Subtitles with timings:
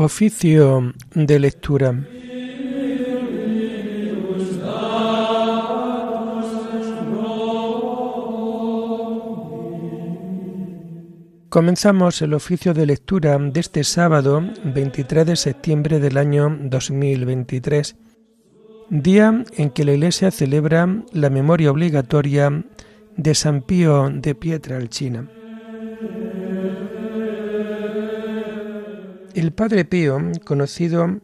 [0.00, 1.92] Oficio de lectura.
[11.48, 17.96] Comenzamos el oficio de lectura de este sábado 23 de septiembre del año 2023,
[18.90, 22.64] día en que la Iglesia celebra la memoria obligatoria
[23.16, 25.28] de San Pío de Pietrelcina.
[29.38, 31.20] El Padre Pío, conocido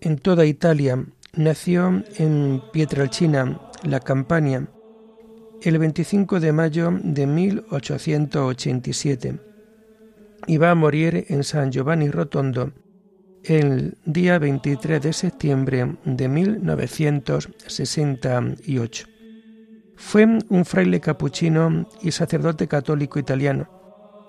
[0.00, 4.66] en toda Italia, nació en Pietrelcina, la Campania,
[5.60, 9.38] el 25 de mayo de 1887
[10.46, 12.72] y va a morir en San Giovanni Rotondo
[13.42, 19.06] el día 23 de septiembre de 1968.
[19.96, 23.68] Fue un fraile capuchino y sacerdote católico italiano,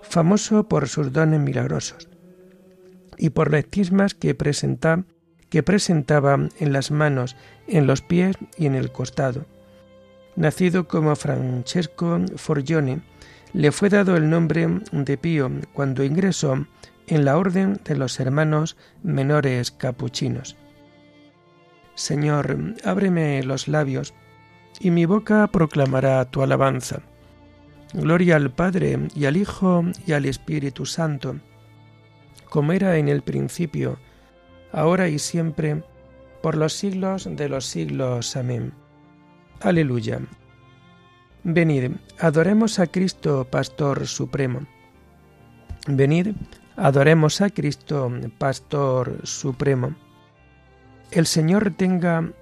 [0.02, 2.10] famoso por sus dones milagrosos
[3.18, 5.04] y por las estigmas que, presenta,
[5.48, 7.36] que presentaba en las manos,
[7.66, 9.46] en los pies y en el costado.
[10.36, 13.00] Nacido como Francesco Forgione,
[13.52, 16.66] le fue dado el nombre de Pío cuando ingresó
[17.06, 20.56] en la orden de los hermanos menores capuchinos.
[21.94, 24.12] Señor, ábreme los labios,
[24.78, 27.00] y mi boca proclamará tu alabanza.
[27.94, 31.36] Gloria al Padre y al Hijo y al Espíritu Santo
[32.48, 33.98] como era en el principio,
[34.72, 35.82] ahora y siempre,
[36.42, 38.36] por los siglos de los siglos.
[38.36, 38.72] Amén.
[39.60, 40.20] Aleluya.
[41.44, 44.66] Venid, adoremos a Cristo, Pastor Supremo.
[45.86, 46.34] Venid,
[46.76, 49.94] adoremos a Cristo, Pastor Supremo.
[51.10, 52.32] El Señor tenga,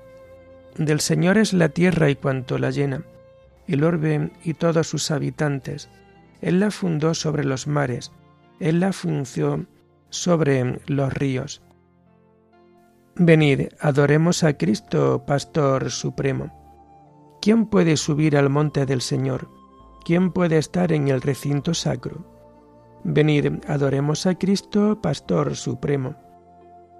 [0.76, 3.02] del Señor es la tierra y cuanto la llena,
[3.68, 5.88] el orbe y todos sus habitantes.
[6.40, 8.10] Él la fundó sobre los mares,
[8.58, 9.66] Él la funció
[10.14, 11.62] sobre los ríos.
[13.16, 17.38] Venid, adoremos a Cristo, Pastor Supremo.
[17.42, 19.48] ¿Quién puede subir al monte del Señor?
[20.04, 22.24] ¿Quién puede estar en el recinto sacro?
[23.04, 26.16] Venid, adoremos a Cristo, Pastor Supremo.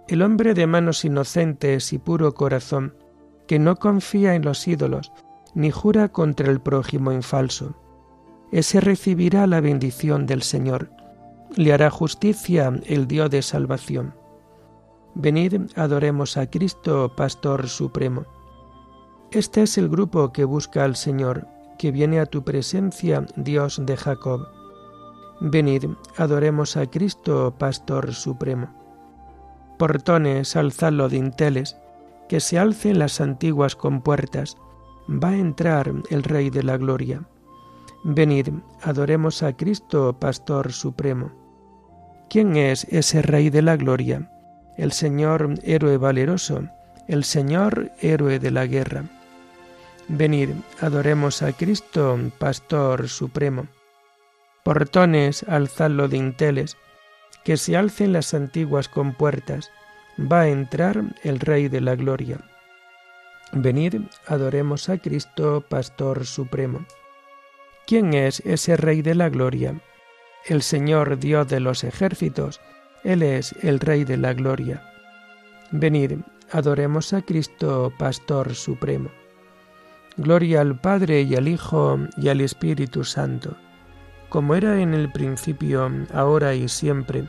[0.08, 2.96] El hombre de manos inocentes y puro corazón,
[3.46, 5.12] que no confía en los ídolos,
[5.54, 7.74] ni jura contra el prójimo en falso.
[8.52, 10.90] Ese recibirá la bendición del Señor
[11.56, 14.14] le hará justicia el Dios de salvación.
[15.14, 18.24] Venid, adoremos a Cristo, Pastor Supremo.
[19.30, 21.46] Este es el grupo que busca al Señor,
[21.78, 24.48] que viene a tu presencia, Dios de Jacob.
[25.40, 28.68] Venid, adoremos a Cristo, Pastor Supremo.
[29.78, 31.76] Portones, alzadlo dinteles,
[32.28, 34.56] que se alcen las antiguas compuertas,
[35.08, 37.28] va a entrar el Rey de la Gloria.
[38.02, 38.48] Venid,
[38.82, 41.43] adoremos a Cristo, Pastor Supremo.
[42.28, 44.28] ¿Quién es ese Rey de la Gloria?
[44.76, 46.68] El Señor héroe valeroso,
[47.06, 49.04] el Señor héroe de la guerra.
[50.08, 53.68] Venid, adoremos a Cristo, Pastor Supremo.
[54.64, 56.76] Portones, alzadlo dinteles,
[57.44, 59.70] que se alcen las antiguas compuertas,
[60.18, 62.38] va a entrar el Rey de la Gloria.
[63.52, 66.84] Venid, adoremos a Cristo, Pastor Supremo.
[67.86, 69.80] ¿Quién es ese Rey de la Gloria?
[70.46, 72.60] El Señor Dios de los ejércitos,
[73.02, 74.82] Él es el Rey de la gloria.
[75.70, 76.18] Venid,
[76.52, 79.10] adoremos a Cristo, Pastor Supremo.
[80.16, 83.56] Gloria al Padre y al Hijo y al Espíritu Santo,
[84.28, 87.24] como era en el principio, ahora y siempre,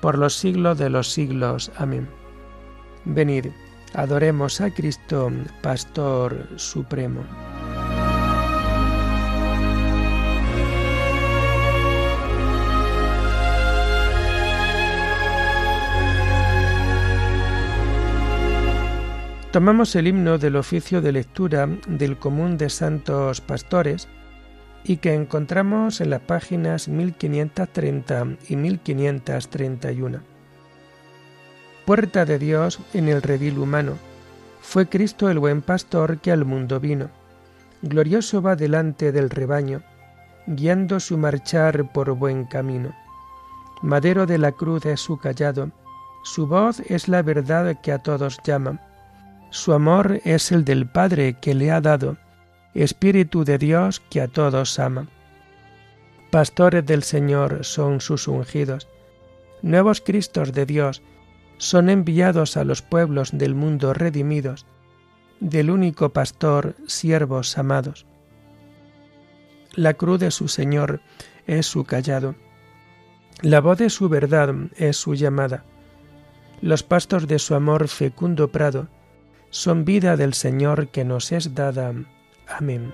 [0.00, 1.72] por los siglos de los siglos.
[1.76, 2.08] Amén.
[3.04, 3.46] Venid,
[3.94, 7.24] adoremos a Cristo, Pastor Supremo.
[19.52, 24.08] Tomamos el himno del oficio de lectura del común de santos pastores
[24.82, 30.20] y que encontramos en las páginas 1530 y 1531.
[31.84, 33.98] Puerta de Dios en el redil humano,
[34.62, 37.10] fue Cristo el buen pastor que al mundo vino.
[37.82, 39.82] Glorioso va delante del rebaño,
[40.46, 42.94] guiando su marchar por buen camino.
[43.82, 45.72] Madero de la cruz es su callado,
[46.24, 48.80] su voz es la verdad que a todos llama
[49.52, 52.16] su amor es el del Padre que le ha dado,
[52.74, 55.06] Espíritu de Dios que a todos ama.
[56.30, 58.88] Pastores del Señor son sus ungidos,
[59.62, 61.02] nuevos Cristos de Dios
[61.58, 64.66] son enviados a los pueblos del mundo redimidos,
[65.38, 68.06] del único pastor, siervos amados.
[69.74, 71.00] La cruz de su Señor
[71.46, 72.34] es su callado,
[73.42, 75.64] la voz de su verdad es su llamada
[76.62, 78.86] los pastos de su amor fecundo prado,
[79.52, 81.94] son vida del Señor que nos es dada.
[82.48, 82.92] Amén.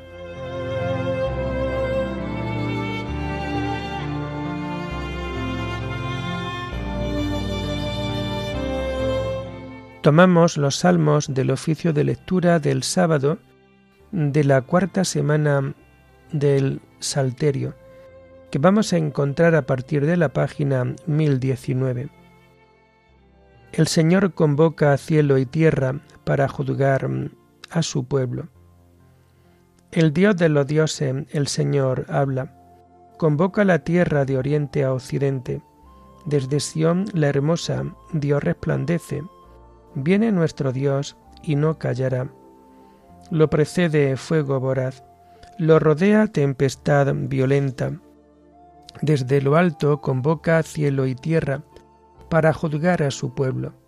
[10.02, 13.38] Tomamos los salmos del oficio de lectura del sábado
[14.10, 15.74] de la cuarta semana
[16.32, 17.74] del Salterio,
[18.50, 22.08] que vamos a encontrar a partir de la página 1019.
[23.72, 27.08] El Señor convoca a cielo y tierra para juzgar
[27.70, 28.48] a su pueblo.
[29.92, 32.54] El Dios de los dioses, el Señor, habla.
[33.16, 35.62] Convoca la tierra de oriente a occidente.
[36.26, 37.82] Desde Sión la hermosa,
[38.12, 39.22] Dios resplandece.
[39.94, 42.30] Viene nuestro Dios y no callará.
[43.30, 45.02] Lo precede fuego voraz,
[45.56, 47.98] lo rodea tempestad violenta.
[49.00, 51.62] Desde lo alto convoca cielo y tierra
[52.28, 53.87] para juzgar a su pueblo.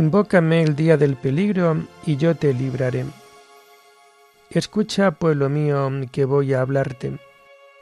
[0.00, 1.76] Invócame el día del peligro
[2.06, 3.04] y yo te libraré.
[4.48, 7.18] Escucha, pueblo mío, que voy a hablarte.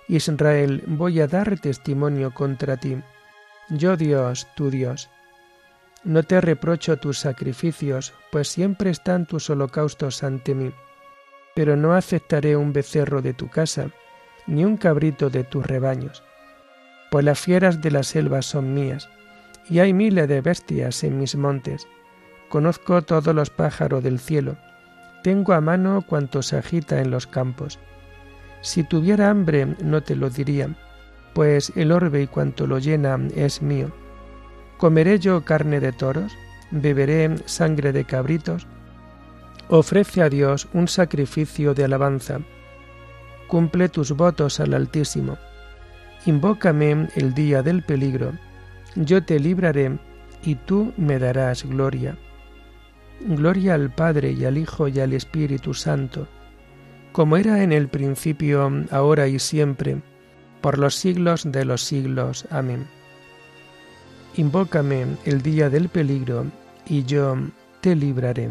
[0.09, 2.97] Israel, voy a dar testimonio contra ti.
[3.69, 5.09] Yo Dios, tu Dios.
[6.03, 10.73] No te reprocho tus sacrificios, pues siempre están tus holocaustos ante mí.
[11.55, 13.91] Pero no aceptaré un becerro de tu casa,
[14.49, 16.25] ni un cabrito de tus rebaños.
[17.13, 19.09] Pues las fieras de la selva son mías,
[19.71, 21.87] y hay miles de bestias en mis montes
[22.49, 24.57] Conozco todos los pájaros del cielo,
[25.23, 27.79] tengo a mano cuanto se agita en los campos.
[28.61, 30.75] Si tuviera hambre no te lo diría,
[31.35, 33.91] pues el orbe y cuanto lo llena es mío.
[34.79, 36.33] ¿Comeré yo carne de toros?
[36.71, 38.67] ¿Beberé sangre de cabritos?
[39.69, 42.41] Ofrece a Dios un sacrificio de alabanza.
[43.49, 45.37] Cumple tus votos al Altísimo.
[46.27, 48.33] Invócame el día del peligro.
[48.95, 49.99] Yo te libraré
[50.43, 52.17] y tú me darás gloria.
[53.21, 56.29] Gloria al Padre y al Hijo y al Espíritu Santo,
[57.13, 60.01] como era en el principio, ahora y siempre,
[60.61, 62.47] por los siglos de los siglos.
[62.51, 62.87] Amén.
[64.37, 66.47] Invócame el día del peligro,
[66.87, 67.37] y yo
[67.81, 68.51] te libraré.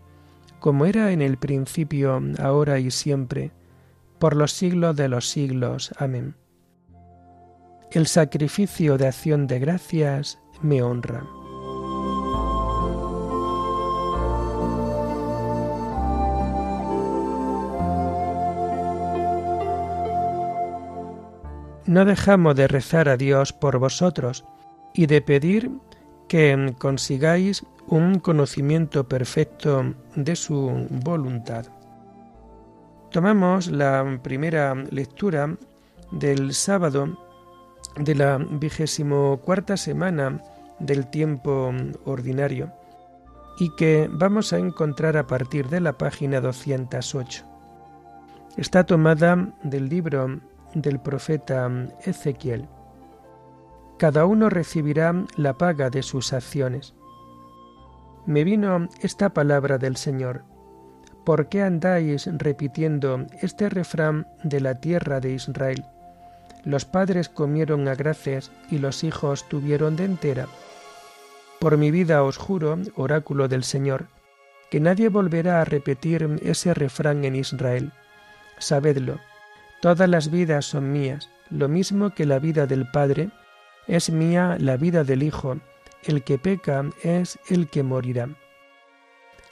[0.61, 3.51] como era en el principio, ahora y siempre,
[4.19, 5.91] por los siglos de los siglos.
[5.97, 6.35] Amén.
[7.91, 11.23] El sacrificio de acción de gracias me honra.
[21.87, 24.45] No dejamos de rezar a Dios por vosotros
[24.93, 25.71] y de pedir
[26.31, 31.65] que consigáis un conocimiento perfecto de su voluntad.
[33.11, 35.57] Tomamos la primera lectura
[36.13, 37.17] del sábado
[37.97, 40.41] de la vigésimo cuarta semana
[40.79, 41.73] del tiempo
[42.05, 42.71] ordinario
[43.59, 47.43] y que vamos a encontrar a partir de la página 208.
[48.55, 50.39] Está tomada del libro
[50.75, 51.69] del profeta
[52.05, 52.69] Ezequiel.
[54.01, 56.95] Cada uno recibirá la paga de sus acciones.
[58.25, 60.43] Me vino esta palabra del Señor.
[61.23, 65.85] ¿Por qué andáis repitiendo este refrán de la tierra de Israel?
[66.65, 70.47] Los padres comieron a gracias y los hijos tuvieron de entera.
[71.59, 74.07] Por mi vida os juro, oráculo del Señor,
[74.71, 77.91] que nadie volverá a repetir ese refrán en Israel.
[78.57, 79.19] Sabedlo,
[79.79, 83.29] todas las vidas son mías, lo mismo que la vida del Padre,
[83.87, 85.57] es mía la vida del Hijo,
[86.03, 88.29] el que peca es el que morirá.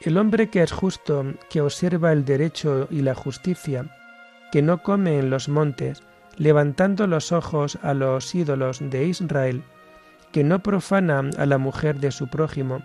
[0.02, 3.86] El hombre que es justo, que observa el derecho y la justicia,
[4.52, 6.02] que no come en los montes,
[6.38, 9.62] levantando los ojos a los ídolos de Israel,
[10.32, 12.82] que no profana a la mujer de su prójimo,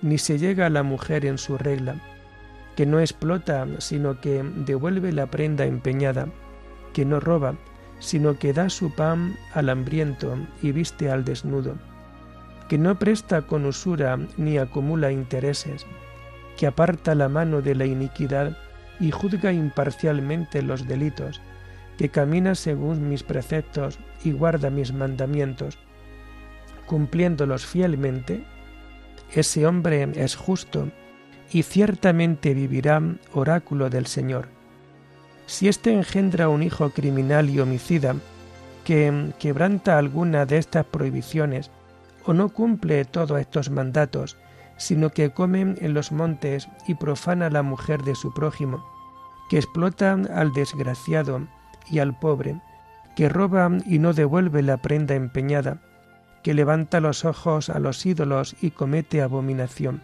[0.00, 1.96] ni se llega a la mujer en su regla,
[2.76, 6.28] que no explota, sino que devuelve la prenda empeñada,
[6.92, 7.56] que no roba,
[7.98, 11.76] sino que da su pan al hambriento y viste al desnudo,
[12.68, 15.86] que no presta con usura ni acumula intereses,
[16.56, 18.56] que aparta la mano de la iniquidad
[19.00, 21.40] y juzga imparcialmente los delitos,
[21.98, 25.78] que camina según mis preceptos y guarda mis mandamientos,
[26.86, 28.44] cumpliéndolos fielmente,
[29.32, 30.90] ese hombre es justo
[31.50, 33.00] y ciertamente vivirá
[33.32, 34.48] oráculo del Señor.
[35.46, 38.16] Si éste engendra un hijo criminal y homicida,
[38.84, 41.70] que quebranta alguna de estas prohibiciones,
[42.26, 44.36] o no cumple todos estos mandatos,
[44.76, 48.84] sino que come en los montes y profana la mujer de su prójimo,
[49.48, 51.46] que explota al desgraciado
[51.90, 52.60] y al pobre,
[53.14, 55.80] que roba y no devuelve la prenda empeñada,
[56.42, 60.02] que levanta los ojos a los ídolos y comete abominación,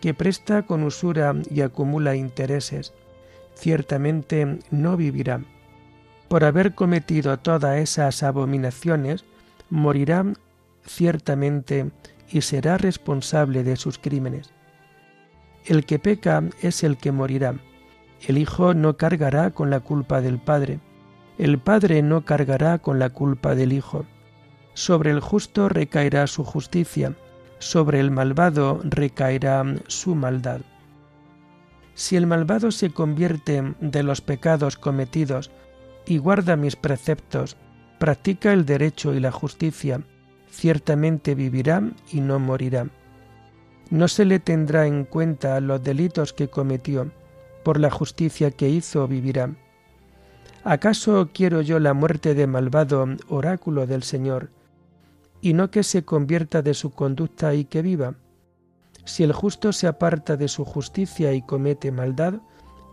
[0.00, 2.94] que presta con usura y acumula intereses,
[3.54, 5.40] ciertamente no vivirá.
[6.28, 9.24] Por haber cometido todas esas abominaciones,
[9.70, 10.24] morirá
[10.86, 11.90] ciertamente
[12.30, 14.50] y será responsable de sus crímenes.
[15.64, 17.54] El que peca es el que morirá.
[18.26, 20.80] El Hijo no cargará con la culpa del Padre.
[21.38, 24.06] El Padre no cargará con la culpa del Hijo.
[24.74, 27.14] Sobre el justo recaerá su justicia,
[27.58, 30.62] sobre el malvado recaerá su maldad.
[31.94, 35.50] Si el malvado se convierte de los pecados cometidos
[36.06, 37.56] y guarda mis preceptos,
[37.98, 40.00] practica el derecho y la justicia,
[40.50, 42.88] ciertamente vivirá y no morirá.
[43.90, 47.10] No se le tendrá en cuenta los delitos que cometió,
[47.62, 49.54] por la justicia que hizo vivirá.
[50.64, 54.50] ¿Acaso quiero yo la muerte de malvado, oráculo del Señor,
[55.40, 58.14] y no que se convierta de su conducta y que viva?
[59.04, 62.34] Si el justo se aparta de su justicia y comete maldad,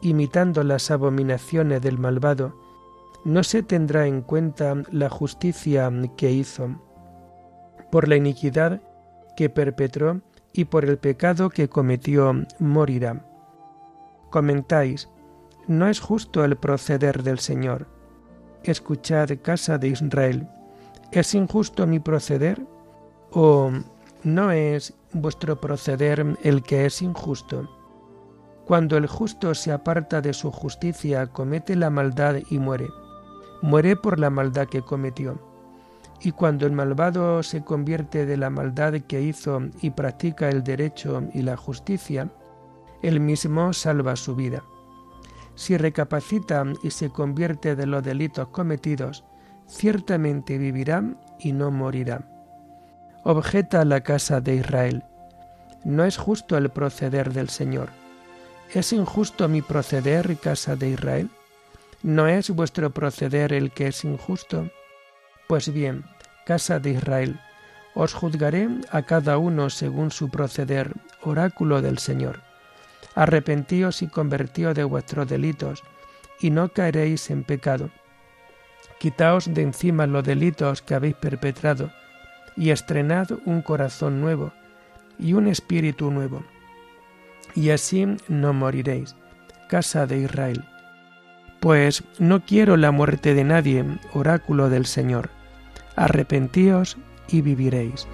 [0.02, 2.56] imitando las abominaciones del malvado,
[3.26, 6.70] no se tendrá en cuenta la justicia que hizo
[7.92, 8.82] por la iniquidad
[9.36, 10.22] que perpetró
[10.54, 13.26] y por el pecado que cometió morirá.
[14.30, 15.10] Comentáis,
[15.68, 17.88] no es justo el proceder del Señor.
[18.64, 20.48] Escuchad, casa de Israel,
[21.12, 22.66] ¿es injusto mi proceder?
[23.32, 23.72] ¿O
[24.24, 27.70] no es vuestro proceder el que es injusto?
[28.66, 32.88] Cuando el justo se aparta de su justicia, comete la maldad y muere.
[33.62, 35.50] Muere por la maldad que cometió
[36.22, 41.24] y cuando el malvado se convierte de la maldad que hizo y practica el derecho
[41.34, 42.30] y la justicia,
[43.02, 44.64] él mismo salva su vida.
[45.56, 49.24] Si recapacita y se convierte de los delitos cometidos,
[49.68, 51.04] ciertamente vivirá
[51.40, 52.28] y no morirá.
[53.24, 55.04] Objeta la casa de Israel.
[55.84, 57.90] No es justo el proceder del Señor.
[58.74, 61.30] ¿Es injusto mi proceder, casa de Israel?
[62.02, 64.70] ¿No es vuestro proceder el que es injusto?
[65.48, 66.06] Pues bien,
[66.46, 67.42] casa de Israel,
[67.94, 72.40] os juzgaré a cada uno según su proceder, oráculo del Señor.
[73.16, 75.84] Arrepentíos y convertíos de vuestros delitos,
[76.40, 77.90] y no caeréis en pecado.
[78.98, 81.92] Quitaos de encima los delitos que habéis perpetrado,
[82.60, 84.54] y estrenad un corazón nuevo
[85.18, 86.44] y un espíritu nuevo.
[87.56, 89.16] Y así no moriréis,
[89.68, 90.64] casa de Israel.
[91.60, 95.32] Pues no quiero la muerte de nadie, oráculo del Señor
[96.00, 96.98] arrepentíos
[97.28, 98.08] y viviréis.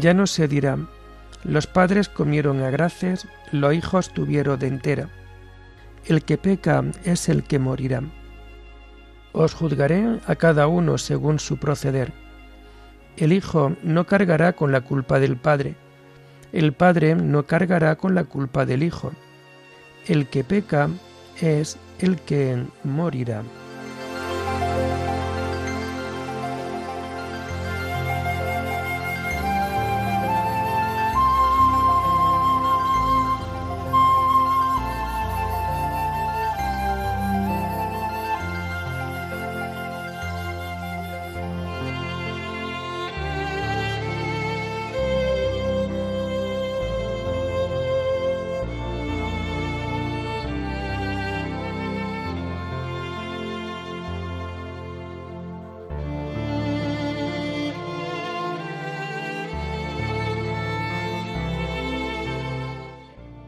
[0.00, 0.78] Ya no se dirá,
[1.44, 5.08] los padres comieron a graces, los hijos tuvieron de entera.
[6.06, 8.02] El que peca es el que morirá.
[9.32, 12.12] Os juzgaré a cada uno según su proceder.
[13.16, 15.76] El Hijo no cargará con la culpa del Padre.
[16.52, 19.12] El Padre no cargará con la culpa del Hijo.
[20.06, 20.88] El que peca
[21.40, 23.42] es el que morirá.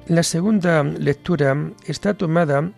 [0.08, 2.70] La segunda lectura está tomada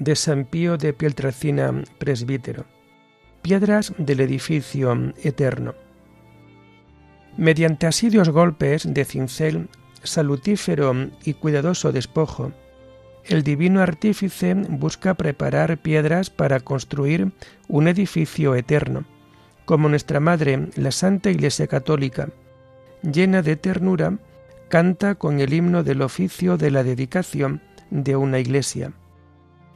[0.00, 2.64] de San Pío de Pieltracina, presbítero.
[3.40, 5.76] Piedras del edificio eterno.
[7.36, 9.68] Mediante asidios golpes de cincel,
[10.02, 12.50] salutífero y cuidadoso despojo,
[13.26, 17.30] el divino artífice busca preparar piedras para construir
[17.68, 19.04] un edificio eterno,
[19.66, 22.30] como nuestra Madre, la Santa Iglesia Católica,
[23.02, 24.18] llena de ternura,
[24.74, 28.92] canta con el himno del oficio de la dedicación de una iglesia.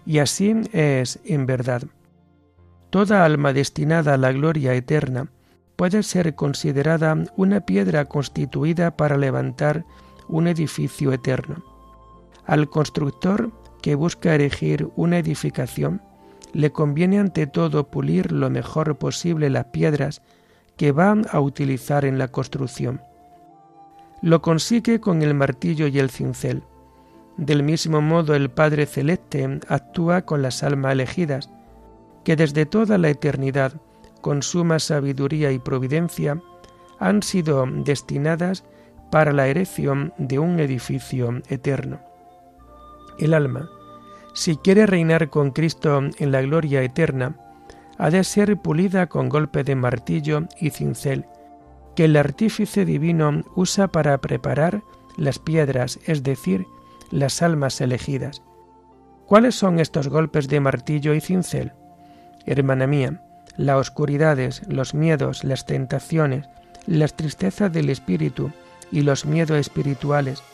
[0.05, 1.85] Y así es en verdad.
[2.91, 5.31] Toda alma destinada a la gloria eterna
[5.77, 9.85] puede ser considerada una piedra constituida para levantar
[10.27, 11.63] un edificio eterno.
[12.45, 16.03] Al constructor que busca erigir una edificación,
[16.53, 20.23] le conviene ante todo pulir lo mejor posible las piedras
[20.77, 23.01] que van a utilizar en la construcción
[24.23, 26.63] lo consigue con el martillo y el cincel.
[27.37, 31.51] Del mismo modo el Padre Celeste actúa con las almas elegidas,
[32.25, 33.75] que desde toda la eternidad,
[34.21, 36.43] con suma sabiduría y providencia,
[36.99, 38.65] han sido destinadas
[39.11, 42.01] para la erección de un edificio eterno.
[43.19, 43.69] El alma,
[44.35, 47.37] si quiere reinar con Cristo en la gloria eterna,
[47.99, 51.25] ha de ser pulida con golpe de martillo y cincel,
[51.99, 54.85] que el artífice divino usa para preparar
[55.17, 56.65] las piedras, es decir,
[57.11, 58.41] las almas elegidas.
[59.27, 61.73] ¿Cuáles son estos golpes de martillo y cincel?
[62.47, 63.21] Hermana mía,
[63.57, 66.47] las oscuridades, los miedos, las tentaciones,
[66.87, 68.53] las tristezas del espíritu
[68.93, 70.45] y los miedos espirituales,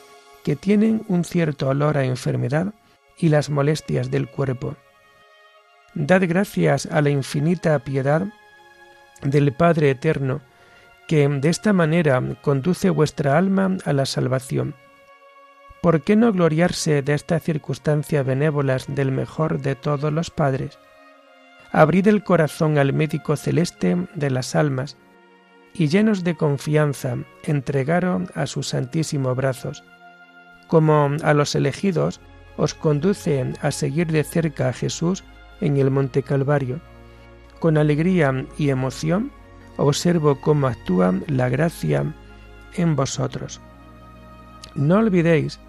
[0.44, 2.72] que tienen un cierto olor a enfermedad
[3.18, 4.76] y las molestias del cuerpo.
[5.92, 8.28] Dad gracias a la infinita piedad
[9.20, 10.40] del Padre Eterno,
[11.06, 14.74] que de esta manera conduce vuestra alma a la salvación.
[15.82, 20.78] ¿Por qué no gloriarse de esta circunstancia benévolas del mejor de todos los padres?
[21.72, 24.96] Abrid el corazón al médico celeste de las almas,
[25.74, 29.82] y llenos de confianza entregaron a sus santísimos brazos.
[30.68, 32.20] Como a los elegidos,
[32.56, 35.24] os conduce a seguir de cerca a Jesús
[35.60, 36.80] en el Monte Calvario.
[37.58, 39.32] Con alegría y emoción,
[39.76, 42.14] observo cómo actúa la gracia
[42.74, 43.60] en vosotros.
[44.74, 45.60] No olvidéis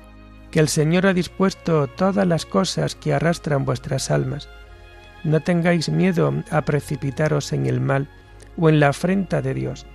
[0.52, 4.50] que el Señor ha dispuesto todas las cosas que arrastran vuestras almas.
[5.24, 8.08] No tengáis miedo a precipitaros en el mal
[8.58, 9.86] o en la afrenta de Dios,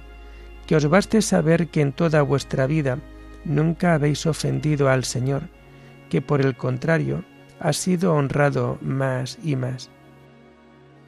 [0.67, 2.99] que os baste saber que en toda vuestra vida
[3.45, 5.45] nunca habéis ofendido al Señor,
[6.09, 7.25] que por el contrario
[7.59, 9.91] ha sido honrado más y más.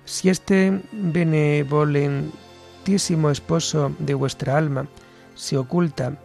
[0.04, 0.80] Si este
[3.30, 4.86] esposo de vuestra alma
[5.34, 6.18] se oculta,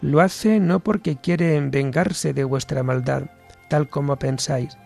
[0.00, 3.30] lo hace no porque quiere vengarse de vuestra maldad,
[3.68, 4.76] tal como pensáis,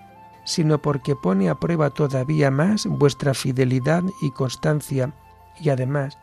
[0.44, 5.12] sino porque pone a prueba todavía más vuestra fidelidad y constancia,
[5.60, 6.18] y además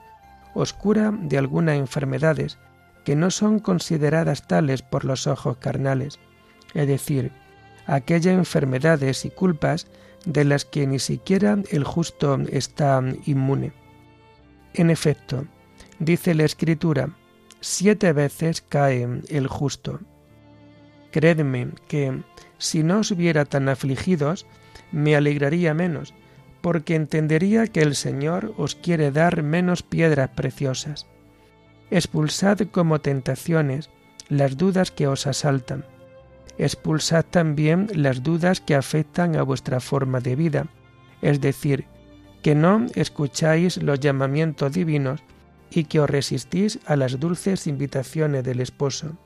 [0.54, 2.58] os cura de algunas enfermedades
[3.06, 6.20] que no son consideradas tales por los ojos carnales,
[6.74, 7.32] es decir,
[7.88, 9.88] aquellas enfermedades y culpas
[10.26, 13.81] de las que ni siquiera el justo está inmune.
[14.74, 15.46] En efecto,
[16.00, 17.10] dice la Escritura,
[17.60, 20.00] siete veces cae el justo.
[21.12, 22.24] Creedme que,
[22.58, 24.46] si no os viera tan afligidos,
[24.92, 26.14] me alegraría menos,
[26.62, 31.08] porque entendería que el Señor os quiere dar menos piedras preciosas.
[31.90, 33.90] Expulsad como tentaciones
[34.30, 35.86] las dudas que os asaltan.
[36.58, 40.68] Expulsad también las dudas que afectan a vuestra forma de vida,
[41.22, 41.86] es decir,
[42.42, 45.22] que no escucháis los llamamientos divinos
[45.70, 49.18] y que os resistís a las dulces invitaciones del esposo.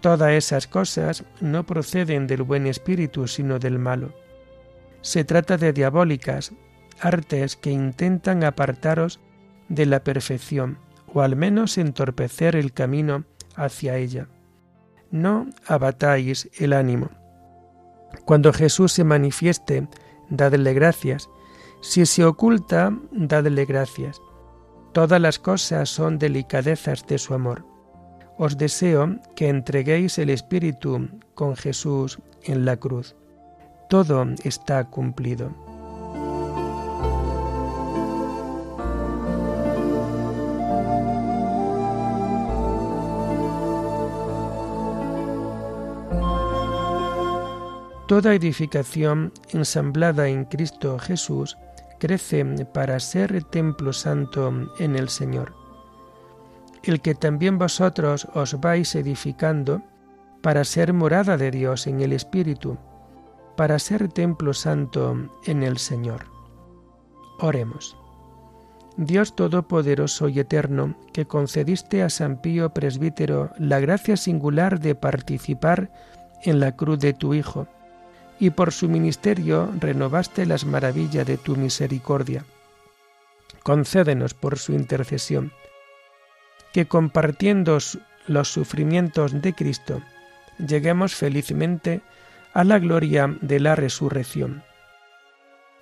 [0.00, 4.12] Todas esas cosas no proceden del buen espíritu, sino del malo.
[5.00, 6.52] Se trata de diabólicas,
[7.00, 9.20] artes que intentan apartaros
[9.68, 10.78] de la perfección,
[11.12, 14.28] o al menos entorpecer el camino hacia ella.
[15.10, 17.10] No abatáis el ánimo.
[18.24, 19.88] Cuando Jesús se manifieste,
[20.30, 21.28] dadle gracias.
[21.82, 24.22] Si se oculta, dadle gracias.
[24.92, 27.66] Todas las cosas son delicadezas de su amor.
[28.38, 33.16] Os deseo que entreguéis el Espíritu con Jesús en la cruz.
[33.88, 35.50] Todo está cumplido.
[48.06, 51.56] Toda edificación ensamblada en Cristo Jesús
[52.02, 55.54] crece para ser templo santo en el Señor,
[56.82, 59.82] el que también vosotros os vais edificando
[60.42, 62.76] para ser morada de Dios en el Espíritu,
[63.56, 66.26] para ser templo santo en el Señor.
[67.38, 67.96] Oremos.
[68.96, 75.92] Dios Todopoderoso y Eterno, que concediste a San Pío Presbítero la gracia singular de participar
[76.42, 77.68] en la cruz de tu Hijo,
[78.38, 82.44] y por su ministerio renovaste las maravillas de tu misericordia.
[83.62, 85.52] Concédenos por su intercesión,
[86.72, 87.78] que compartiendo
[88.26, 90.02] los sufrimientos de Cristo,
[90.58, 92.00] lleguemos felizmente
[92.52, 94.62] a la gloria de la resurrección.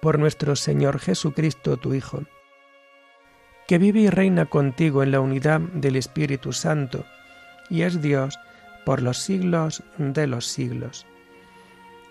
[0.00, 2.24] Por nuestro Señor Jesucristo, tu Hijo,
[3.66, 7.04] que vive y reina contigo en la unidad del Espíritu Santo,
[7.68, 8.38] y es Dios
[8.84, 11.06] por los siglos de los siglos.